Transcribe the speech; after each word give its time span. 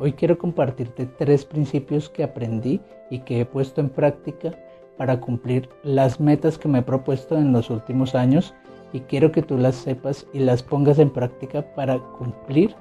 Hoy 0.00 0.12
quiero 0.12 0.38
compartirte 0.38 1.06
tres 1.06 1.44
principios 1.44 2.08
que 2.08 2.22
aprendí 2.22 2.80
y 3.10 3.18
que 3.20 3.40
he 3.40 3.44
puesto 3.44 3.80
en 3.80 3.88
práctica 3.88 4.54
para 4.96 5.20
cumplir 5.20 5.68
las 5.82 6.20
metas 6.20 6.56
que 6.56 6.68
me 6.68 6.78
he 6.78 6.82
propuesto 6.82 7.36
en 7.36 7.52
los 7.52 7.68
últimos 7.68 8.14
años 8.14 8.54
y 8.92 9.00
quiero 9.00 9.32
que 9.32 9.42
tú 9.42 9.58
las 9.58 9.74
sepas 9.74 10.24
y 10.32 10.38
las 10.38 10.62
pongas 10.62 11.00
en 11.00 11.10
práctica 11.10 11.62
para 11.74 11.98
cumplir 11.98 12.76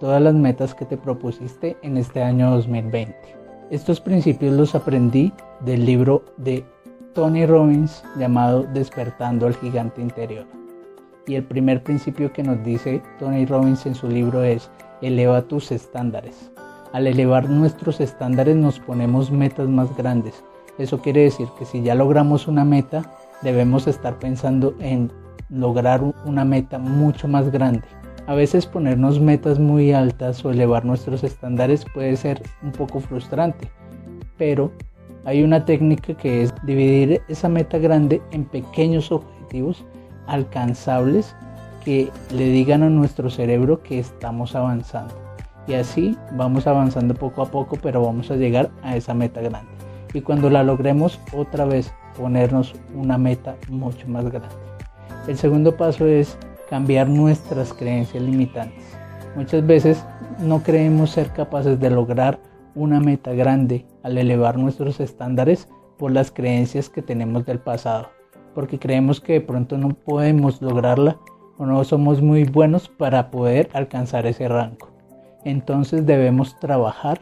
todas 0.00 0.22
las 0.22 0.34
metas 0.34 0.74
que 0.74 0.86
te 0.86 0.96
propusiste 0.96 1.76
en 1.82 1.98
este 1.98 2.22
año 2.22 2.50
2020. 2.52 3.14
Estos 3.70 4.00
principios 4.00 4.54
los 4.54 4.74
aprendí 4.74 5.30
del 5.60 5.84
libro 5.84 6.24
de 6.38 6.64
Tony 7.12 7.44
Robbins 7.44 8.02
llamado 8.16 8.62
Despertando 8.62 9.46
al 9.46 9.54
Gigante 9.56 10.00
Interior. 10.00 10.46
Y 11.26 11.34
el 11.34 11.44
primer 11.44 11.82
principio 11.82 12.32
que 12.32 12.42
nos 12.42 12.64
dice 12.64 13.02
Tony 13.18 13.44
Robbins 13.44 13.84
en 13.84 13.94
su 13.94 14.08
libro 14.08 14.42
es 14.42 14.70
eleva 15.02 15.42
tus 15.42 15.70
estándares. 15.70 16.50
Al 16.92 17.06
elevar 17.06 17.48
nuestros 17.48 18.00
estándares 18.00 18.54
nos 18.54 18.78
ponemos 18.78 19.30
metas 19.30 19.66
más 19.66 19.96
grandes. 19.96 20.44
Eso 20.76 21.00
quiere 21.00 21.22
decir 21.22 21.48
que 21.58 21.64
si 21.64 21.82
ya 21.82 21.94
logramos 21.94 22.48
una 22.48 22.66
meta, 22.66 23.02
debemos 23.40 23.86
estar 23.86 24.18
pensando 24.18 24.74
en 24.78 25.10
lograr 25.48 26.02
una 26.26 26.44
meta 26.44 26.78
mucho 26.78 27.28
más 27.28 27.50
grande. 27.50 27.88
A 28.26 28.34
veces 28.34 28.66
ponernos 28.66 29.20
metas 29.20 29.58
muy 29.58 29.92
altas 29.92 30.44
o 30.44 30.50
elevar 30.50 30.84
nuestros 30.84 31.24
estándares 31.24 31.86
puede 31.94 32.14
ser 32.16 32.42
un 32.62 32.72
poco 32.72 33.00
frustrante, 33.00 33.70
pero 34.36 34.70
hay 35.24 35.42
una 35.42 35.64
técnica 35.64 36.14
que 36.14 36.42
es 36.42 36.54
dividir 36.62 37.22
esa 37.28 37.48
meta 37.48 37.78
grande 37.78 38.20
en 38.32 38.44
pequeños 38.44 39.10
objetivos 39.10 39.84
alcanzables 40.26 41.34
que 41.84 42.10
le 42.34 42.44
digan 42.50 42.82
a 42.82 42.90
nuestro 42.90 43.30
cerebro 43.30 43.82
que 43.82 43.98
estamos 43.98 44.54
avanzando. 44.54 45.31
Y 45.66 45.74
así 45.74 46.16
vamos 46.32 46.66
avanzando 46.66 47.14
poco 47.14 47.42
a 47.42 47.46
poco, 47.46 47.76
pero 47.80 48.02
vamos 48.02 48.30
a 48.30 48.36
llegar 48.36 48.70
a 48.82 48.96
esa 48.96 49.14
meta 49.14 49.40
grande. 49.40 49.70
Y 50.12 50.20
cuando 50.20 50.50
la 50.50 50.62
logremos, 50.62 51.20
otra 51.32 51.64
vez 51.64 51.92
ponernos 52.16 52.74
una 52.94 53.16
meta 53.16 53.56
mucho 53.68 54.06
más 54.08 54.24
grande. 54.24 54.54
El 55.28 55.38
segundo 55.38 55.76
paso 55.76 56.06
es 56.06 56.36
cambiar 56.68 57.08
nuestras 57.08 57.72
creencias 57.72 58.22
limitantes. 58.22 58.84
Muchas 59.36 59.64
veces 59.66 60.04
no 60.40 60.62
creemos 60.62 61.10
ser 61.10 61.30
capaces 61.30 61.78
de 61.78 61.90
lograr 61.90 62.40
una 62.74 63.00
meta 63.00 63.32
grande 63.32 63.86
al 64.02 64.18
elevar 64.18 64.58
nuestros 64.58 65.00
estándares 65.00 65.68
por 65.96 66.10
las 66.10 66.30
creencias 66.30 66.88
que 66.88 67.02
tenemos 67.02 67.46
del 67.46 67.60
pasado, 67.60 68.10
porque 68.54 68.78
creemos 68.78 69.20
que 69.20 69.34
de 69.34 69.40
pronto 69.40 69.78
no 69.78 69.90
podemos 69.90 70.60
lograrla 70.60 71.18
o 71.56 71.66
no 71.66 71.84
somos 71.84 72.20
muy 72.20 72.44
buenos 72.44 72.88
para 72.88 73.30
poder 73.30 73.70
alcanzar 73.72 74.26
ese 74.26 74.48
rango 74.48 74.91
entonces 75.44 76.06
debemos 76.06 76.58
trabajar 76.58 77.20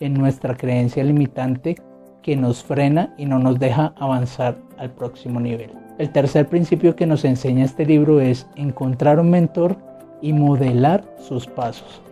en 0.00 0.14
nuestra 0.14 0.56
creencia 0.56 1.04
limitante 1.04 1.76
que 2.22 2.36
nos 2.36 2.62
frena 2.62 3.14
y 3.16 3.26
no 3.26 3.38
nos 3.38 3.58
deja 3.58 3.94
avanzar 3.98 4.58
al 4.78 4.90
próximo 4.90 5.40
nivel. 5.40 5.70
El 5.98 6.10
tercer 6.10 6.46
principio 6.48 6.94
que 6.94 7.06
nos 7.06 7.24
enseña 7.24 7.64
este 7.64 7.84
libro 7.84 8.20
es 8.20 8.46
encontrar 8.54 9.18
un 9.18 9.30
mentor 9.30 9.76
y 10.22 10.32
modelar 10.32 11.04
sus 11.18 11.46
pasos. 11.46 12.02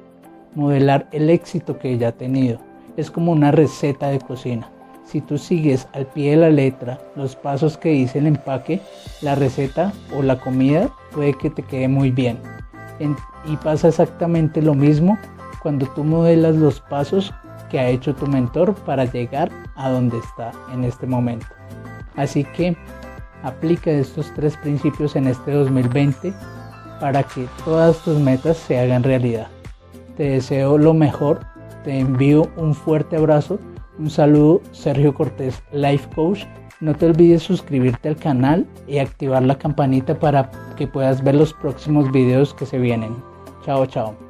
Modelar 0.55 1.09
el 1.12 1.31
éxito 1.31 1.79
que 1.79 1.93
ella 1.93 2.09
ha 2.09 2.12
tenido. 2.12 2.59
Es 2.97 3.11
como 3.11 3.33
una 3.33 3.53
receta 3.53 4.09
de 4.09 4.19
cocina. 4.19 4.71
Si 5.05 5.21
tú 5.21 5.39
sigues 5.39 5.87
al 5.93 6.07
pie 6.07 6.33
de 6.33 6.37
la 6.39 6.51
letra 6.51 6.99
los 7.15 7.37
pasos 7.37 7.79
que 7.79 7.91
dice 7.91 8.19
el 8.19 8.27
empaque, 8.27 8.81
la 9.23 9.37
receta 9.37 9.93
o 10.17 10.23
la 10.23 10.41
comida 10.41 10.91
puede 11.12 11.34
que 11.34 11.51
te 11.51 11.62
quede 11.62 11.89
muy 11.89 12.11
bien. 12.11 12.39
y 13.45 13.57
pasa 13.59 13.89
exactamente 13.89 14.62
lo 14.62 14.75
mismo 14.75 15.17
cuando 15.67 15.86
tú 15.97 16.05
modelas 16.05 16.55
los 16.55 16.78
pasos 16.78 17.34
que 17.69 17.81
ha 17.81 17.89
hecho 17.89 18.14
tu 18.14 18.28
mentor 18.28 18.72
para 18.84 19.05
llegar 19.05 19.50
a 19.75 19.91
donde 19.91 20.17
está 20.19 20.53
en 20.72 20.84
este 20.84 21.09
momento. 21.09 21.48
Así 22.14 22.45
que 22.45 22.77
aplica 23.42 23.91
estos 23.91 24.32
tres 24.37 24.56
principios 24.59 25.16
en 25.16 25.27
este 25.27 25.50
2020 25.50 26.32
para 27.00 27.25
que 27.25 27.49
todas 27.65 27.99
tus 28.04 28.16
metas 28.21 28.59
se 28.59 28.78
hagan 28.78 29.03
realidad. 29.03 29.49
Te 30.16 30.31
deseo 30.31 30.78
lo 30.78 30.94
mejor, 30.94 31.41
te 31.83 31.98
envío 31.98 32.48
un 32.56 32.72
fuerte 32.72 33.16
abrazo, 33.16 33.59
un 33.98 34.09
saludo, 34.09 34.62
Sergio 34.71 35.15
Cortés, 35.15 35.60
Life 35.72 36.09
Coach. 36.15 36.44
No 36.78 36.94
te 36.94 37.06
olvides 37.06 37.43
suscribirte 37.43 38.09
al 38.09 38.16
canal 38.16 38.69
y 38.87 38.98
activar 38.98 39.43
la 39.43 39.59
campanita 39.59 40.16
para 40.16 40.48
que 40.77 40.87
puedas 40.87 41.25
ver 41.25 41.34
los 41.34 41.53
próximos 41.53 42.12
videos 42.12 42.54
que 42.54 42.66
se 42.66 42.78
vienen. 42.78 43.16
Chao, 43.65 43.84
chao. 43.87 44.25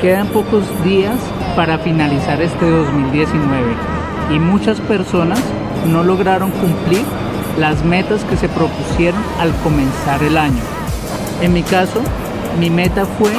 Quedan 0.00 0.28
pocos 0.28 0.64
días 0.82 1.18
para 1.54 1.76
finalizar 1.76 2.40
este 2.40 2.70
2019 2.70 3.74
y 4.34 4.38
muchas 4.38 4.80
personas 4.80 5.38
no 5.92 6.02
lograron 6.02 6.50
cumplir 6.52 7.02
las 7.58 7.84
metas 7.84 8.24
que 8.24 8.38
se 8.38 8.48
propusieron 8.48 9.20
al 9.38 9.54
comenzar 9.56 10.22
el 10.22 10.38
año. 10.38 10.62
En 11.42 11.52
mi 11.52 11.62
caso, 11.62 12.00
mi 12.58 12.70
meta 12.70 13.04
fue 13.04 13.30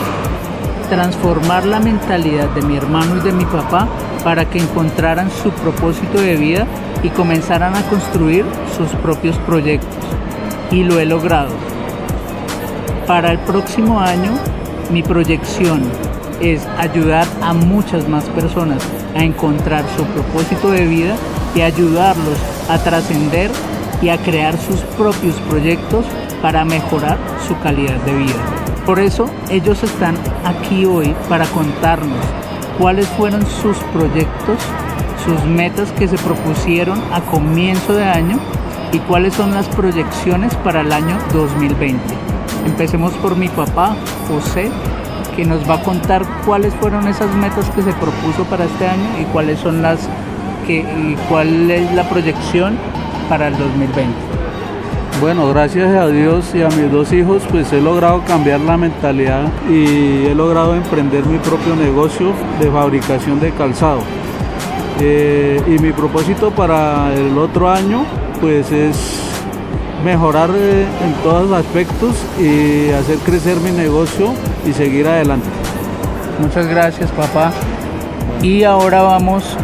transformar 0.88 1.66
la 1.66 1.79
mentalidad 1.79 2.50
de 2.50 2.61
mi 2.61 2.77
hermano 2.77 3.17
y 3.17 3.21
de 3.21 3.31
mi 3.31 3.45
papá 3.45 3.88
para 4.23 4.47
que 4.47 4.59
encontraran 4.59 5.31
su 5.31 5.50
propósito 5.50 6.21
de 6.21 6.35
vida 6.35 6.67
y 7.01 7.09
comenzaran 7.09 7.73
a 7.75 7.81
construir 7.89 8.45
sus 8.77 8.89
propios 9.00 9.35
proyectos. 9.47 10.05
Y 10.69 10.83
lo 10.83 11.00
he 11.00 11.07
logrado. 11.07 11.55
Para 13.07 13.31
el 13.31 13.39
próximo 13.39 14.00
año, 14.00 14.33
mi 14.91 15.01
proyección 15.01 15.81
es 16.41 16.66
ayudar 16.78 17.28
a 17.41 17.53
muchas 17.53 18.07
más 18.07 18.25
personas 18.25 18.81
a 19.16 19.24
encontrar 19.24 19.85
su 19.96 20.03
propósito 20.06 20.72
de 20.72 20.88
vida 20.88 21.16
y 21.56 21.62
ayudarlos 21.62 22.38
a 22.69 22.78
trascender 22.78 23.52
y 24.02 24.09
a 24.09 24.18
crear 24.18 24.57
sus 24.57 24.80
propios 24.97 25.35
proyectos 25.50 26.06
para 26.41 26.66
mejorar 26.66 27.18
su 27.47 27.57
calidad 27.59 27.97
de 28.01 28.13
vida. 28.13 28.62
Por 28.85 29.00
eso 29.00 29.30
ellos 29.50 29.84
están 29.84 30.16
aquí 30.44 30.85
hoy 30.85 31.16
para 31.30 31.46
contarnos 31.47 32.18
cuáles 32.80 33.07
fueron 33.09 33.46
sus 33.46 33.78
proyectos, 33.94 34.57
sus 35.24 35.44
metas 35.46 35.91
que 35.91 36.07
se 36.07 36.18
propusieron 36.18 37.00
a 37.13 37.22
comienzo 37.22 37.94
de 37.94 38.06
año 38.06 38.40
y 38.91 39.00
cuáles 39.00 39.35
son 39.35 39.53
las 39.53 39.68
proyecciones 39.68 40.56
para 40.56 40.81
el 40.81 40.91
año 40.91 41.18
2020. 41.31 42.01
Empecemos 42.66 43.13
por 43.13 43.35
mi 43.35 43.47
papá, 43.50 43.96
José, 44.28 44.72
que 45.36 45.46
nos 45.46 45.68
va 45.69 45.75
a 45.75 45.84
contar 45.84 46.24
cuáles 46.46 46.74
fueron 46.75 47.08
esas 47.08 47.34
metas 47.36 47.69
que 47.72 47.81
se 47.81 47.94
propuso 47.94 48.44
para 48.50 48.66
este 48.66 48.88
año 48.88 49.08
y 49.19 49.25
cuáles 49.25 49.59
son 49.59 49.81
las 49.81 50.00
que 50.66 50.80
y 50.80 51.16
cuál 51.30 51.69
es 51.72 51.92
la 51.94 52.08
proyección 52.09 52.78
para 53.30 53.47
el 53.47 53.58
2020. 53.58 54.31
Bueno, 55.22 55.47
gracias 55.50 55.94
a 55.96 56.08
Dios 56.08 56.53
y 56.56 56.64
a 56.64 56.69
mis 56.69 56.92
dos 56.92 57.14
hijos, 57.14 57.44
pues 57.52 57.72
he 57.74 57.80
logrado 57.80 58.24
cambiar 58.25 58.59
la 58.62 58.75
mentalidad 58.75 59.52
y 59.69 60.25
he 60.25 60.34
logrado 60.34 60.75
emprender 60.75 61.25
mi 61.25 61.38
propio 61.38 61.75
negocio 61.75 62.34
de 62.59 62.72
fabricación 62.72 63.40
de 63.40 63.52
calzado. 63.52 64.02
Eh, 65.00 65.62
y 65.68 65.80
mi 65.80 65.92
propósito 65.92 66.50
para 66.52 67.13
el 67.13 67.38
otro 67.38 67.69
año, 67.69 68.03
pues 68.40 68.72
es 68.72 69.31
mejorar 70.03 70.50
eh, 70.53 70.85
en 71.03 71.13
todos 71.23 71.50
los 71.50 71.59
aspectos 71.59 72.16
y 72.39 72.91
hacer 72.91 73.17
crecer 73.19 73.57
mi 73.57 73.72
negocio 73.72 74.34
y 74.66 74.73
seguir 74.73 75.07
adelante. 75.07 75.47
Muchas 76.39 76.67
gracias 76.67 77.12
papá. 77.12 77.51
Y 78.41 78.63
ahora 78.63 79.01
vamos 79.03 79.56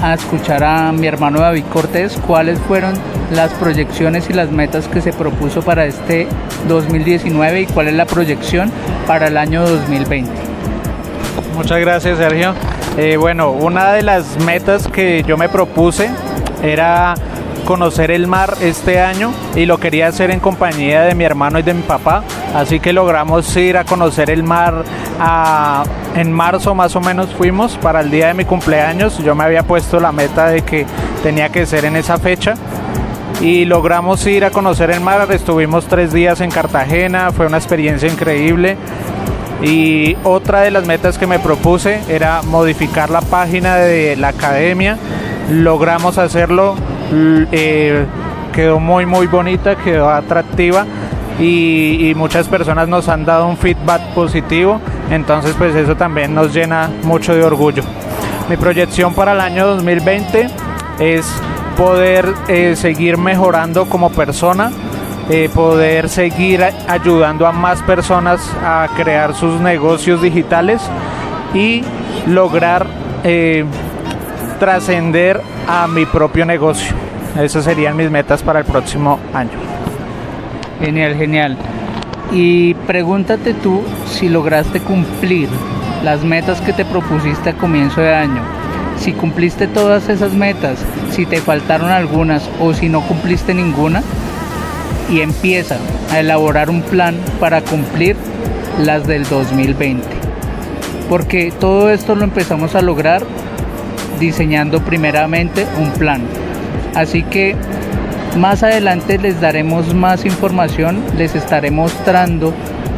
a 0.00 0.14
escuchar 0.14 0.62
a 0.64 0.92
mi 0.92 1.06
hermano 1.06 1.40
David 1.40 1.64
Cortés 1.72 2.18
cuáles 2.26 2.58
fueron 2.60 2.94
las 3.32 3.52
proyecciones 3.54 4.28
y 4.30 4.32
las 4.32 4.50
metas 4.50 4.88
que 4.88 5.00
se 5.00 5.12
propuso 5.12 5.62
para 5.62 5.86
este 5.86 6.26
2019 6.68 7.62
y 7.62 7.66
cuál 7.66 7.88
es 7.88 7.94
la 7.94 8.04
proyección 8.04 8.70
para 9.06 9.28
el 9.28 9.36
año 9.36 9.66
2020. 9.66 10.30
Muchas 11.56 11.80
gracias 11.80 12.18
Sergio. 12.18 12.54
Eh, 12.96 13.16
bueno, 13.16 13.50
una 13.50 13.92
de 13.92 14.02
las 14.02 14.38
metas 14.44 14.86
que 14.86 15.22
yo 15.26 15.36
me 15.36 15.48
propuse 15.48 16.10
era 16.62 17.14
conocer 17.62 18.10
el 18.10 18.26
mar 18.26 18.56
este 18.60 19.00
año 19.00 19.32
y 19.54 19.66
lo 19.66 19.78
quería 19.78 20.08
hacer 20.08 20.30
en 20.30 20.40
compañía 20.40 21.02
de 21.02 21.14
mi 21.14 21.24
hermano 21.24 21.58
y 21.58 21.62
de 21.62 21.74
mi 21.74 21.82
papá. 21.82 22.22
Así 22.54 22.80
que 22.80 22.92
logramos 22.92 23.56
ir 23.56 23.76
a 23.76 23.84
conocer 23.84 24.30
el 24.30 24.42
mar 24.42 24.84
en 26.14 26.32
marzo 26.32 26.74
más 26.74 26.94
o 26.96 27.00
menos 27.00 27.34
fuimos 27.34 27.76
para 27.78 28.00
el 28.00 28.10
día 28.10 28.28
de 28.28 28.34
mi 28.34 28.44
cumpleaños. 28.44 29.18
Yo 29.18 29.34
me 29.34 29.44
había 29.44 29.62
puesto 29.62 30.00
la 30.00 30.12
meta 30.12 30.48
de 30.48 30.62
que 30.62 30.86
tenía 31.22 31.48
que 31.48 31.66
ser 31.66 31.84
en 31.84 31.96
esa 31.96 32.18
fecha 32.18 32.54
y 33.40 33.64
logramos 33.64 34.26
ir 34.26 34.44
a 34.44 34.50
conocer 34.50 34.90
el 34.90 35.00
mar. 35.00 35.30
Estuvimos 35.30 35.86
tres 35.86 36.12
días 36.12 36.40
en 36.40 36.50
Cartagena, 36.50 37.32
fue 37.32 37.46
una 37.46 37.58
experiencia 37.58 38.08
increíble. 38.08 38.76
Y 39.62 40.16
otra 40.24 40.62
de 40.62 40.72
las 40.72 40.86
metas 40.86 41.18
que 41.18 41.26
me 41.26 41.38
propuse 41.38 42.00
era 42.08 42.42
modificar 42.42 43.10
la 43.10 43.20
página 43.20 43.76
de 43.76 44.16
la 44.16 44.28
academia. 44.28 44.98
Logramos 45.50 46.18
hacerlo 46.18 46.74
eh, 47.14 48.06
quedó 48.52 48.80
muy 48.80 49.06
muy 49.06 49.26
bonita, 49.26 49.76
quedó 49.76 50.08
atractiva 50.08 50.86
y, 51.38 52.12
muchas 52.16 52.46
personas 52.46 52.88
nos 52.88 53.08
han 53.08 53.24
dado 53.24 53.46
un 53.48 53.56
feedback 53.56 54.14
positivo, 54.14 54.80
entonces 55.10 55.54
pues 55.58 55.74
eso 55.74 55.96
también 55.96 56.34
nos 56.34 56.54
llena 56.54 56.90
mucho 57.02 57.34
de 57.34 57.42
orgullo. 57.42 57.82
Mi 58.48 58.56
proyección 58.56 59.14
para 59.14 59.32
el 59.32 59.40
año 59.40 59.66
2020 59.66 60.48
es 61.00 61.26
poder 61.76 62.32
eh, 62.48 62.76
seguir 62.76 63.18
mejorando 63.18 63.86
como 63.86 64.10
persona, 64.10 64.70
eh, 65.30 65.48
poder 65.52 66.08
seguir 66.08 66.64
ayudando 66.86 67.46
a 67.46 67.52
más 67.52 67.82
personas 67.82 68.40
a 68.62 68.88
crear 68.96 69.34
sus 69.34 69.60
negocios 69.60 70.22
digitales 70.22 70.82
y 71.54 71.82
lograr 72.26 72.86
trascender 74.58 75.40
a 75.68 75.86
mi 75.86 76.06
propio 76.06 76.44
negocio. 76.44 76.94
Esas 77.40 77.64
serían 77.64 77.96
mis 77.96 78.10
metas 78.10 78.42
para 78.42 78.60
el 78.60 78.64
próximo 78.64 79.18
año. 79.32 79.58
Genial, 80.80 81.14
genial. 81.14 81.56
Y 82.32 82.74
pregúntate 82.74 83.54
tú 83.54 83.82
si 84.06 84.28
lograste 84.28 84.80
cumplir 84.80 85.48
las 86.02 86.24
metas 86.24 86.60
que 86.60 86.72
te 86.72 86.84
propusiste 86.84 87.50
a 87.50 87.54
comienzo 87.54 88.00
de 88.00 88.14
año. 88.14 88.42
Si 88.98 89.12
cumpliste 89.12 89.66
todas 89.66 90.08
esas 90.08 90.32
metas, 90.32 90.78
si 91.10 91.26
te 91.26 91.40
faltaron 91.40 91.90
algunas 91.90 92.48
o 92.60 92.72
si 92.74 92.88
no 92.88 93.00
cumpliste 93.02 93.54
ninguna, 93.54 94.02
y 95.10 95.20
empieza 95.20 95.76
a 96.10 96.20
elaborar 96.20 96.70
un 96.70 96.82
plan 96.82 97.16
para 97.38 97.60
cumplir 97.60 98.16
las 98.78 99.06
del 99.06 99.28
2020. 99.28 100.06
Porque 101.08 101.52
todo 101.58 101.90
esto 101.90 102.14
lo 102.14 102.24
empezamos 102.24 102.74
a 102.74 102.82
lograr 102.82 103.22
diseñando 104.22 104.80
primeramente 104.80 105.66
un 105.78 105.90
plan. 105.90 106.22
Así 106.94 107.22
que 107.24 107.56
más 108.38 108.62
adelante 108.62 109.18
les 109.18 109.40
daremos 109.40 109.92
más 109.94 110.24
información, 110.24 111.02
les 111.18 111.34
estaré 111.34 111.70
mostrando 111.70 112.54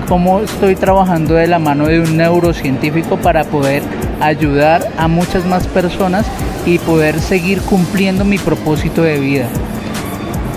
cómo 0.08 0.40
estoy 0.40 0.76
trabajando 0.76 1.34
de 1.34 1.46
la 1.46 1.58
mano 1.58 1.86
de 1.86 2.00
un 2.00 2.16
neurocientífico 2.16 3.16
para 3.16 3.44
poder 3.44 3.82
ayudar 4.20 4.86
a 4.98 5.08
muchas 5.08 5.46
más 5.46 5.66
personas 5.66 6.26
y 6.66 6.78
poder 6.78 7.20
seguir 7.20 7.62
cumpliendo 7.62 8.24
mi 8.24 8.38
propósito 8.38 9.02
de 9.02 9.18
vida. 9.18 9.46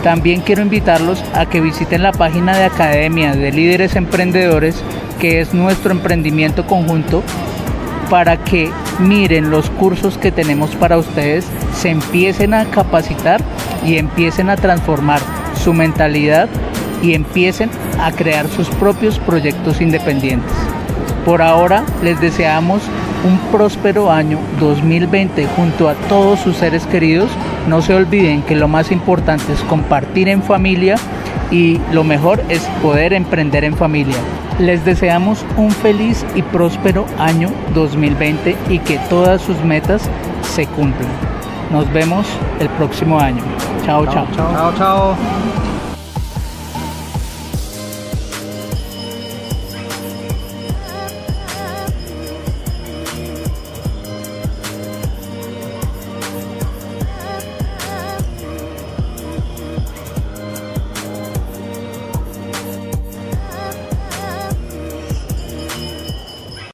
También 0.03 0.41
quiero 0.41 0.61
invitarlos 0.61 1.23
a 1.33 1.47
que 1.47 1.61
visiten 1.61 2.03
la 2.03 2.11
página 2.11 2.55
de 2.55 2.65
Academia 2.65 3.35
de 3.35 3.51
Líderes 3.51 3.95
Emprendedores, 3.95 4.83
que 5.19 5.41
es 5.41 5.53
nuestro 5.53 5.91
emprendimiento 5.91 6.65
conjunto, 6.67 7.23
para 8.09 8.37
que 8.37 8.71
miren 8.99 9.49
los 9.49 9.69
cursos 9.69 10.17
que 10.17 10.31
tenemos 10.31 10.75
para 10.75 10.97
ustedes, 10.97 11.45
se 11.73 11.89
empiecen 11.89 12.53
a 12.53 12.65
capacitar 12.65 13.41
y 13.85 13.97
empiecen 13.97 14.49
a 14.49 14.55
transformar 14.55 15.19
su 15.63 15.73
mentalidad 15.73 16.49
y 17.01 17.13
empiecen 17.13 17.69
a 17.99 18.11
crear 18.11 18.47
sus 18.47 18.69
propios 18.69 19.19
proyectos 19.19 19.81
independientes. 19.81 20.51
Por 21.25 21.41
ahora 21.41 21.83
les 22.03 22.19
deseamos 22.21 22.81
un 23.25 23.37
próspero 23.51 24.11
año 24.11 24.39
2020 24.59 25.45
junto 25.55 25.89
a 25.89 25.93
todos 25.93 26.39
sus 26.39 26.55
seres 26.57 26.85
queridos. 26.85 27.29
No 27.67 27.81
se 27.81 27.93
olviden 27.93 28.43
que 28.43 28.55
lo 28.55 28.67
más 28.67 28.91
importante 28.91 29.51
es 29.51 29.59
compartir 29.61 30.29
en 30.29 30.41
familia 30.41 30.95
y 31.51 31.79
lo 31.91 32.03
mejor 32.03 32.41
es 32.49 32.63
poder 32.81 33.13
emprender 33.13 33.63
en 33.63 33.75
familia. 33.75 34.17
Les 34.59 34.83
deseamos 34.85 35.45
un 35.55 35.71
feliz 35.71 36.25
y 36.35 36.41
próspero 36.41 37.05
año 37.19 37.49
2020 37.73 38.55
y 38.69 38.79
que 38.79 38.97
todas 39.09 39.41
sus 39.41 39.63
metas 39.63 40.09
se 40.41 40.65
cumplan. 40.67 41.09
Nos 41.71 41.91
vemos 41.93 42.25
el 42.59 42.69
próximo 42.69 43.19
año. 43.19 43.43
Chao, 43.85 44.05
chao. 44.05 44.27
Chao, 44.35 44.73
chao. 44.77 45.56